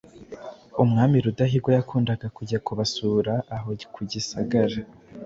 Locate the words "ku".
3.93-4.01